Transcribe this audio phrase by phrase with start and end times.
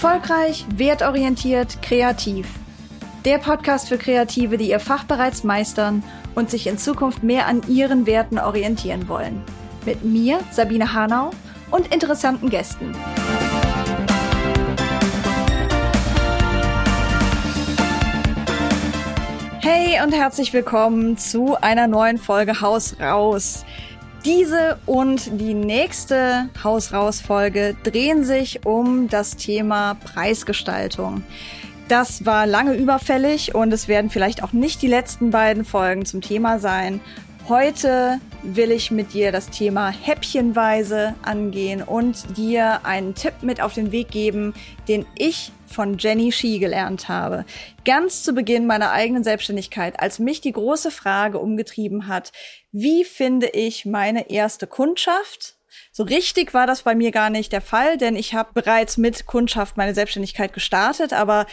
[0.00, 2.46] Erfolgreich, wertorientiert, kreativ.
[3.24, 6.04] Der Podcast für Kreative, die ihr Fach bereits meistern
[6.36, 9.42] und sich in Zukunft mehr an ihren Werten orientieren wollen.
[9.84, 11.32] Mit mir, Sabine Hanau,
[11.72, 12.94] und interessanten Gästen.
[19.60, 23.64] Hey und herzlich willkommen zu einer neuen Folge Haus raus.
[24.24, 31.22] Diese und die nächste Haus raus Folge drehen sich um das Thema Preisgestaltung.
[31.88, 36.20] Das war lange überfällig und es werden vielleicht auch nicht die letzten beiden Folgen zum
[36.20, 37.00] Thema sein.
[37.48, 43.72] Heute will ich mit dir das Thema häppchenweise angehen und dir einen Tipp mit auf
[43.72, 44.52] den Weg geben,
[44.86, 47.46] den ich von Jenny Shi gelernt habe.
[47.86, 52.32] Ganz zu Beginn meiner eigenen Selbstständigkeit, als mich die große Frage umgetrieben hat,
[52.70, 55.56] wie finde ich meine erste Kundschaft?
[55.90, 59.24] So richtig war das bei mir gar nicht der Fall, denn ich habe bereits mit
[59.24, 61.46] Kundschaft meine Selbstständigkeit gestartet, aber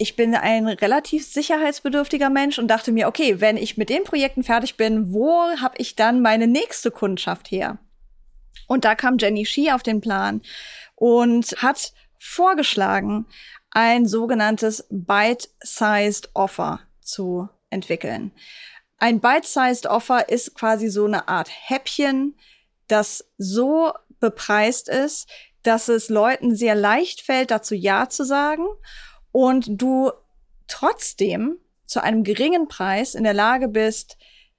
[0.00, 4.42] ich bin ein relativ sicherheitsbedürftiger Mensch und dachte mir, okay, wenn ich mit den Projekten
[4.42, 7.76] fertig bin, wo habe ich dann meine nächste Kundschaft her?
[8.66, 10.40] Und da kam Jenny Shi auf den Plan
[10.94, 13.26] und hat vorgeschlagen,
[13.72, 18.32] ein sogenanntes Bite-Sized Offer zu entwickeln.
[18.96, 22.38] Ein Bite-Sized Offer ist quasi so eine Art Häppchen,
[22.88, 25.28] das so bepreist ist,
[25.62, 28.64] dass es Leuten sehr leicht fällt, dazu Ja zu sagen
[29.32, 30.10] und du
[30.68, 34.16] trotzdem zu einem geringen Preis in der Lage bist,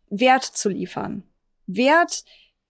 [0.09, 1.23] Wert zu liefern.
[1.65, 2.25] Wert,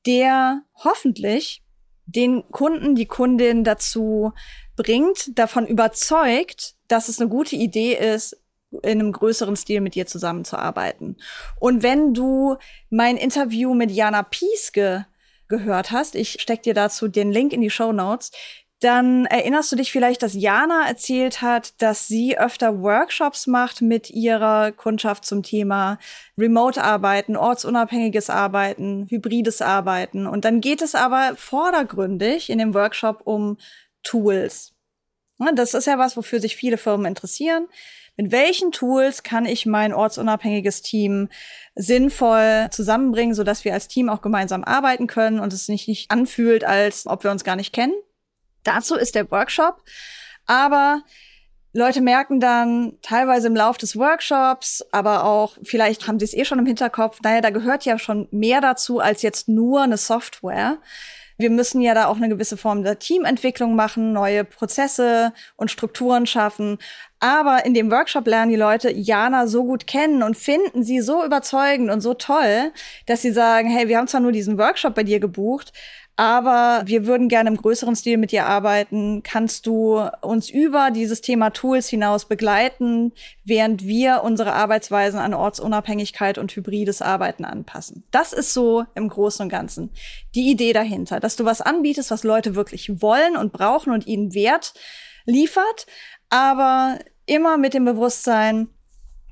[0.05, 1.63] der hoffentlich
[2.05, 4.33] den Kunden, die Kundin dazu
[4.75, 8.37] bringt, davon überzeugt, dass es eine gute Idee ist,
[8.83, 11.17] in einem größeren Stil mit dir zusammenzuarbeiten.
[11.59, 12.57] Und wenn du
[12.89, 15.05] mein Interview mit Jana Pieske
[15.49, 18.31] gehört hast, ich steck dir dazu den Link in die Show Notes,
[18.81, 24.09] dann erinnerst du dich vielleicht, dass Jana erzählt hat, dass sie öfter Workshops macht mit
[24.09, 25.99] ihrer Kundschaft zum Thema
[26.35, 30.25] Remote-Arbeiten, ortsunabhängiges Arbeiten, hybrides Arbeiten.
[30.25, 33.57] Und dann geht es aber vordergründig in dem Workshop um
[34.01, 34.73] Tools.
[35.53, 37.67] Das ist ja was, wofür sich viele Firmen interessieren.
[38.17, 41.29] Mit welchen Tools kann ich mein ortsunabhängiges Team
[41.75, 46.63] sinnvoll zusammenbringen, sodass wir als Team auch gemeinsam arbeiten können und es nicht, nicht anfühlt,
[46.63, 47.93] als ob wir uns gar nicht kennen?
[48.63, 49.81] Dazu ist der Workshop.
[50.45, 51.03] Aber
[51.73, 56.43] Leute merken dann teilweise im Lauf des Workshops, aber auch vielleicht haben sie es eh
[56.43, 60.79] schon im Hinterkopf, naja, da gehört ja schon mehr dazu als jetzt nur eine Software.
[61.37, 66.27] Wir müssen ja da auch eine gewisse Form der Teamentwicklung machen, neue Prozesse und Strukturen
[66.27, 66.77] schaffen.
[67.19, 71.23] Aber in dem Workshop lernen die Leute Jana so gut kennen und finden sie so
[71.25, 72.71] überzeugend und so toll,
[73.07, 75.73] dass sie sagen, hey, wir haben zwar nur diesen Workshop bei dir gebucht,
[76.15, 79.23] aber wir würden gerne im größeren Stil mit dir arbeiten.
[79.23, 83.13] Kannst du uns über dieses Thema Tools hinaus begleiten,
[83.43, 88.03] während wir unsere Arbeitsweisen an Ortsunabhängigkeit und hybrides Arbeiten anpassen?
[88.11, 89.91] Das ist so im Großen und Ganzen
[90.35, 94.33] die Idee dahinter, dass du was anbietest, was Leute wirklich wollen und brauchen und ihnen
[94.33, 94.73] Wert
[95.25, 95.87] liefert,
[96.29, 98.69] aber immer mit dem Bewusstsein,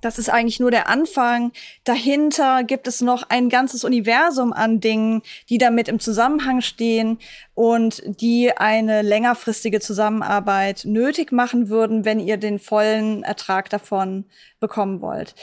[0.01, 1.51] das ist eigentlich nur der Anfang.
[1.83, 7.19] Dahinter gibt es noch ein ganzes Universum an Dingen, die damit im Zusammenhang stehen
[7.53, 14.25] und die eine längerfristige Zusammenarbeit nötig machen würden, wenn ihr den vollen Ertrag davon
[14.59, 15.35] bekommen wollt.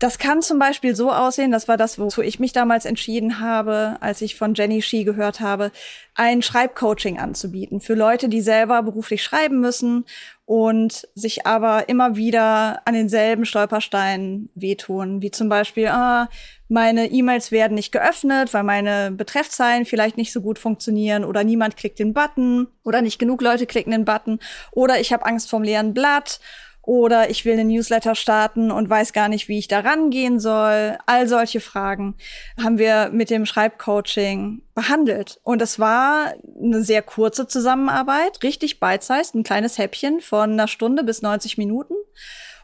[0.00, 3.98] Das kann zum Beispiel so aussehen, das war das, wozu ich mich damals entschieden habe,
[4.00, 5.72] als ich von Jenny Shi gehört habe,
[6.14, 10.06] ein Schreibcoaching anzubieten für Leute, die selber beruflich schreiben müssen
[10.46, 16.30] und sich aber immer wieder an denselben Stolpersteinen wehtun, wie zum Beispiel, ah,
[16.68, 21.76] meine E-Mails werden nicht geöffnet, weil meine Betreffzeilen vielleicht nicht so gut funktionieren oder niemand
[21.76, 24.38] klickt den Button oder nicht genug Leute klicken den Button
[24.72, 26.40] oder ich habe Angst vom leeren Blatt
[26.82, 30.96] oder ich will einen Newsletter starten und weiß gar nicht, wie ich da rangehen soll.
[31.06, 32.16] All solche Fragen
[32.62, 35.40] haben wir mit dem Schreibcoaching behandelt.
[35.42, 41.04] Und es war eine sehr kurze Zusammenarbeit, richtig bite-sized, ein kleines Häppchen von einer Stunde
[41.04, 41.94] bis 90 Minuten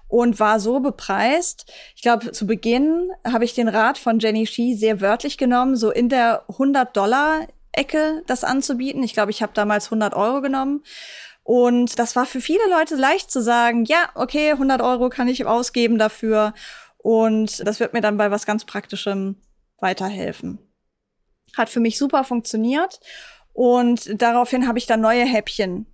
[0.09, 1.71] und war so bepreist.
[1.95, 5.91] Ich glaube, zu Beginn habe ich den Rat von Jenny Shi sehr wörtlich genommen, so
[5.91, 9.03] in der 100 Dollar Ecke das anzubieten.
[9.03, 10.83] Ich glaube, ich habe damals 100 Euro genommen
[11.47, 15.47] und das war für viele Leute leicht zu sagen, ja, okay, 100 Euro kann ich
[15.47, 16.55] ausgeben dafür.
[16.99, 19.37] Und das wird mir dann bei was ganz Praktischem
[19.79, 20.59] weiterhelfen.
[21.57, 22.99] Hat für mich super funktioniert.
[23.53, 25.87] Und daraufhin habe ich dann neue Häppchen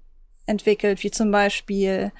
[0.46, 2.12] entwickelt, wie zum Beispiel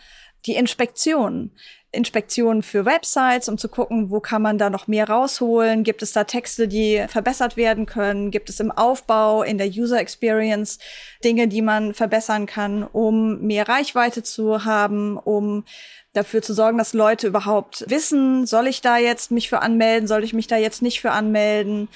[0.44, 1.52] die Inspektion.
[1.92, 5.84] Inspektionen für Websites, um zu gucken, wo kann man da noch mehr rausholen?
[5.84, 8.30] Gibt es da Texte, die verbessert werden können?
[8.30, 10.78] Gibt es im Aufbau, in der User Experience
[11.22, 15.64] Dinge, die man verbessern kann, um mehr Reichweite zu haben, um
[16.14, 20.24] dafür zu sorgen, dass Leute überhaupt wissen, soll ich da jetzt mich für anmelden, soll
[20.24, 21.88] ich mich da jetzt nicht für anmelden?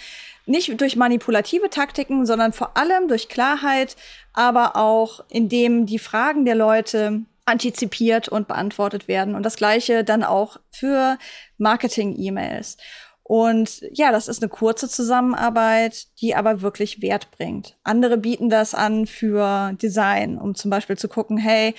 [0.44, 3.96] Nicht durch manipulative Taktiken, sondern vor allem durch Klarheit,
[4.32, 9.34] aber auch indem die Fragen der Leute antizipiert und beantwortet werden.
[9.34, 11.18] Und das gleiche dann auch für
[11.58, 12.76] Marketing-E-Mails.
[13.22, 17.76] Und ja, das ist eine kurze Zusammenarbeit, die aber wirklich Wert bringt.
[17.82, 21.74] Andere bieten das an für Design, um zum Beispiel zu gucken, hey,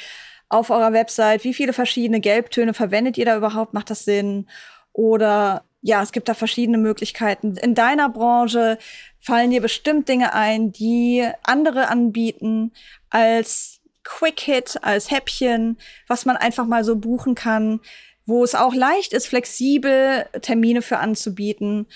[0.50, 3.74] auf eurer Website, wie viele verschiedene Gelbtöne verwendet ihr da überhaupt?
[3.74, 4.48] Macht das Sinn?
[4.94, 7.56] Oder ja, es gibt da verschiedene Möglichkeiten.
[7.58, 8.78] In deiner Branche
[9.20, 12.74] fallen dir bestimmt Dinge ein, die andere anbieten
[13.10, 13.76] als
[14.07, 15.77] Quick Hit, als Häppchen,
[16.07, 17.81] was man einfach mal so buchen kann,
[18.25, 21.88] wo es auch leicht ist, flexibel Termine für anzubieten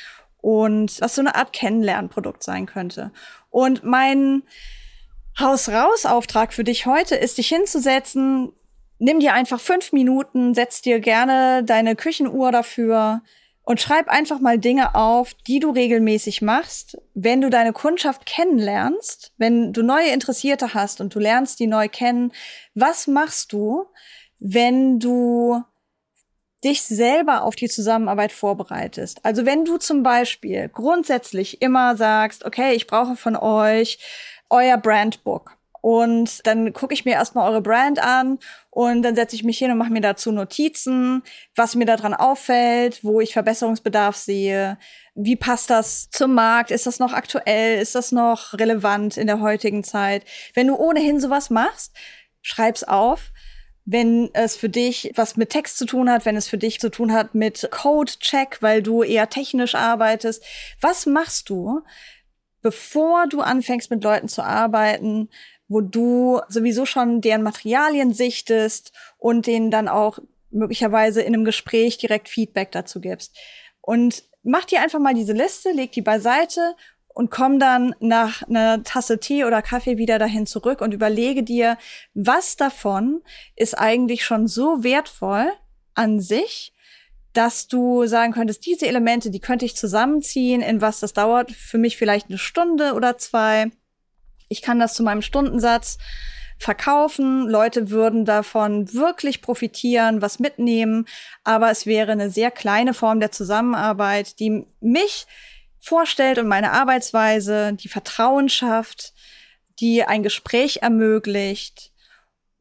[0.42, 3.12] und was so eine Art Kennenlernprodukt sein könnte.
[3.50, 4.44] Und mein
[5.40, 8.52] Haus raus Auftrag für dich heute ist, dich hinzusetzen.
[9.00, 13.22] Nimm dir einfach fünf Minuten, setz dir gerne deine Küchenuhr dafür
[13.64, 19.34] und schreib einfach mal Dinge auf, die du regelmäßig machst, wenn du deine Kundschaft kennenlernst,
[19.38, 22.32] wenn du neue Interessierte hast und du lernst die neu kennen.
[22.74, 23.86] Was machst du,
[24.40, 25.62] wenn du
[26.64, 29.24] dich selber auf die Zusammenarbeit vorbereitest?
[29.24, 34.00] Also wenn du zum Beispiel grundsätzlich immer sagst, okay, ich brauche von euch
[34.50, 35.58] euer Brandbook.
[35.82, 38.38] Und dann gucke ich mir erstmal eure Brand an
[38.70, 41.24] und dann setze ich mich hin und mache mir dazu Notizen,
[41.56, 44.78] was mir daran auffällt, wo ich Verbesserungsbedarf sehe.
[45.16, 46.70] Wie passt das zum Markt?
[46.70, 47.82] Ist das noch aktuell?
[47.82, 50.24] Ist das noch relevant in der heutigen Zeit?
[50.54, 51.94] Wenn du ohnehin sowas machst,
[52.44, 53.32] schreib's auf.
[53.84, 56.92] Wenn es für dich was mit Text zu tun hat, wenn es für dich zu
[56.92, 60.44] tun hat mit Code-Check, weil du eher technisch arbeitest,
[60.80, 61.82] was machst du,
[62.62, 65.30] bevor du anfängst mit Leuten zu arbeiten,
[65.72, 70.20] wo du sowieso schon deren Materialien sichtest und denen dann auch
[70.50, 73.38] möglicherweise in einem Gespräch direkt Feedback dazu gibst.
[73.80, 76.76] Und mach dir einfach mal diese Liste, leg die beiseite
[77.08, 81.78] und komm dann nach einer Tasse Tee oder Kaffee wieder dahin zurück und überlege dir,
[82.14, 83.22] was davon
[83.56, 85.54] ist eigentlich schon so wertvoll
[85.94, 86.74] an sich,
[87.32, 91.78] dass du sagen könntest, diese Elemente, die könnte ich zusammenziehen, in was das dauert, für
[91.78, 93.72] mich vielleicht eine Stunde oder zwei.
[94.52, 95.98] Ich kann das zu meinem Stundensatz
[96.58, 97.48] verkaufen.
[97.48, 101.08] Leute würden davon wirklich profitieren, was mitnehmen.
[101.44, 105.26] Aber es wäre eine sehr kleine Form der Zusammenarbeit, die mich
[105.80, 109.14] vorstellt und meine Arbeitsweise, die Vertrauen schafft,
[109.80, 111.92] die ein Gespräch ermöglicht,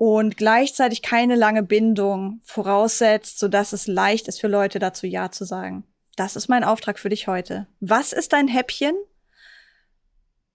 [0.01, 5.31] und gleichzeitig keine lange Bindung voraussetzt, so dass es leicht ist für Leute dazu Ja
[5.31, 5.85] zu sagen.
[6.17, 7.67] Das ist mein Auftrag für dich heute.
[7.81, 8.95] Was ist dein Häppchen?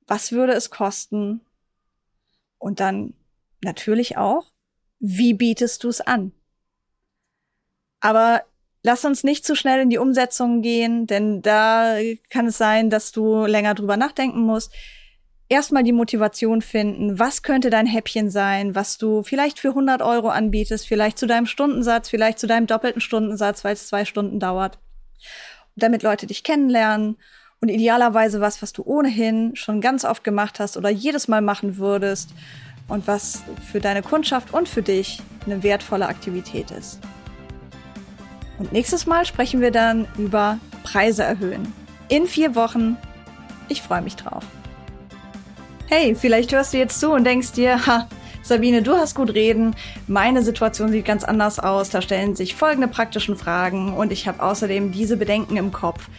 [0.07, 1.41] Was würde es kosten?
[2.57, 3.13] Und dann
[3.63, 4.51] natürlich auch,
[4.99, 6.31] wie bietest du es an?
[7.99, 8.43] Aber
[8.83, 11.97] lass uns nicht zu schnell in die Umsetzung gehen, denn da
[12.29, 14.71] kann es sein, dass du länger drüber nachdenken musst
[15.49, 20.29] erstmal die Motivation finden, was könnte dein Häppchen sein, was du vielleicht für 100 Euro
[20.29, 24.79] anbietest, vielleicht zu deinem Stundensatz, vielleicht zu deinem doppelten Stundensatz, weil es zwei Stunden dauert,
[25.75, 27.17] damit Leute dich kennenlernen
[27.65, 31.77] und idealerweise was, was du ohnehin schon ganz oft gemacht hast oder jedes Mal machen
[31.77, 32.29] würdest
[32.87, 33.41] und was
[33.71, 36.99] für deine Kundschaft und für dich eine wertvolle Aktivität ist.
[38.59, 41.73] Und nächstes Mal sprechen wir dann über Preise erhöhen.
[42.07, 42.97] In vier Wochen.
[43.67, 44.43] Ich freue mich drauf.
[45.87, 48.07] Hey, vielleicht hörst du jetzt zu und denkst dir, ha,
[48.43, 49.75] Sabine, du hast gut reden.
[50.05, 51.89] Meine Situation sieht ganz anders aus.
[51.89, 56.09] Da stellen sich folgende praktischen Fragen und ich habe außerdem diese Bedenken im Kopf.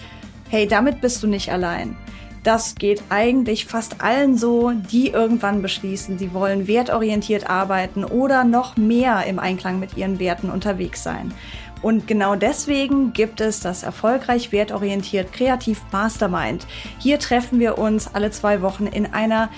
[0.49, 1.97] Hey, damit bist du nicht allein.
[2.45, 8.77] Das geht eigentlich fast allen so, die irgendwann beschließen, sie wollen wertorientiert arbeiten oder noch
[8.77, 11.35] mehr im Einklang mit ihren Werten unterwegs sein.
[11.83, 16.69] Und genau deswegen gibt es das erfolgreich wertorientiert Kreativ Mastermind.
[17.01, 19.51] Hier treffen wir uns alle zwei Wochen in einer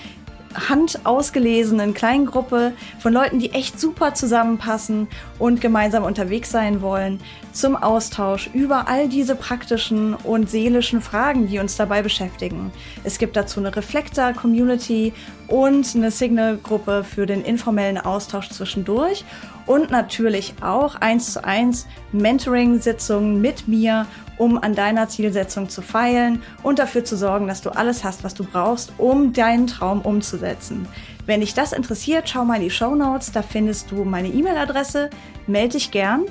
[0.67, 7.19] handausgelesenen kleinen Gruppe von Leuten, die echt super zusammenpassen und gemeinsam unterwegs sein wollen,
[7.51, 12.71] zum Austausch über all diese praktischen und seelischen Fragen, die uns dabei beschäftigen.
[13.03, 15.13] Es gibt dazu eine Reflektor-Community
[15.47, 19.25] und eine Signal-Gruppe für den informellen Austausch zwischendurch
[19.65, 24.05] und natürlich auch eins zu eins Mentoring-Sitzungen mit mir
[24.39, 28.33] um an deiner Zielsetzung zu feilen und dafür zu sorgen, dass du alles hast, was
[28.33, 30.87] du brauchst, um deinen Traum umzusetzen.
[31.25, 35.09] Wenn dich das interessiert, schau mal in die Show Notes, da findest du meine E-Mail-Adresse,
[35.45, 36.23] melde dich gern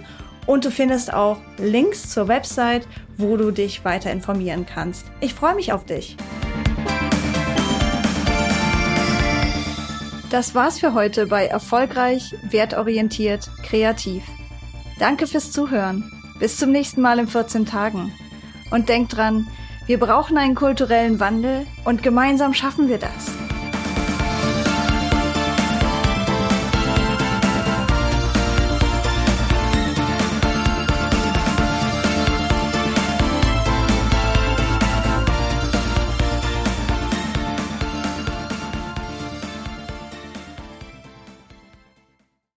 [0.49, 2.89] Und du findest auch Links zur Website,
[3.19, 5.05] wo du dich weiter informieren kannst.
[5.21, 6.17] Ich freue mich auf dich.
[10.31, 14.23] Das war's für heute bei Erfolgreich, Wertorientiert, Kreativ.
[14.99, 16.11] Danke fürs Zuhören.
[16.41, 18.11] Bis zum nächsten Mal in 14 Tagen.
[18.71, 19.49] Und denk dran,
[19.87, 23.48] wir brauchen einen kulturellen Wandel und gemeinsam schaffen wir das.